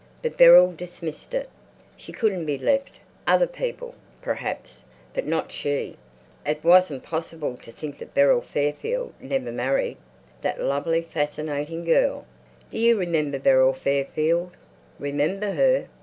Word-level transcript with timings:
But 0.23 0.35
Beryl 0.35 0.73
dismissed 0.73 1.35
it. 1.35 1.47
She 1.95 2.11
couldn't 2.11 2.47
be 2.47 2.57
left. 2.57 2.89
Other 3.27 3.45
people, 3.45 3.93
perhaps, 4.19 4.83
but 5.13 5.27
not 5.27 5.51
she. 5.51 5.95
It 6.43 6.63
wasn't 6.63 7.03
possible 7.03 7.55
to 7.57 7.71
think 7.71 7.99
that 7.99 8.15
Beryl 8.15 8.41
Fairfield 8.41 9.13
never 9.21 9.51
married, 9.51 9.97
that 10.41 10.59
lovely 10.59 11.03
fascinating 11.03 11.83
girl. 11.85 12.25
"Do 12.71 12.79
you 12.79 12.97
remember 12.97 13.37
Beryl 13.37 13.73
Fairfield?" 13.73 14.53
"Remember 14.97 15.51
her! 15.51 15.87